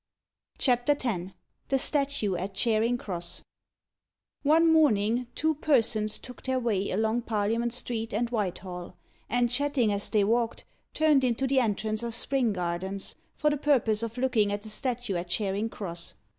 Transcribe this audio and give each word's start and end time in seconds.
]CHAPTER 0.57 0.93
X 0.99 1.31
THE 1.67 1.77
STATUE 1.77 2.35
AT 2.35 2.55
CHARING 2.55 2.97
CROSS 2.97 3.43
One 4.41 4.73
morning, 4.73 5.27
two 5.35 5.53
persons 5.53 6.17
took 6.17 6.41
their 6.41 6.57
way 6.59 6.89
along 6.89 7.21
Parliament 7.21 7.71
Street 7.71 8.11
and 8.11 8.27
Whitehall, 8.31 8.97
and, 9.29 9.51
chatting 9.51 9.93
as 9.93 10.09
they 10.09 10.23
walked, 10.23 10.65
turned 10.95 11.23
into 11.23 11.45
the 11.45 11.59
entrance 11.59 12.01
of 12.01 12.15
Spring 12.15 12.51
Gardens, 12.51 13.13
for 13.35 13.51
the 13.51 13.57
purpose 13.57 14.01
of 14.01 14.17
looking 14.17 14.51
at 14.51 14.63
the 14.63 14.69
statue 14.69 15.17
at 15.17 15.29
Charing 15.29 15.69
Cross. 15.69 16.15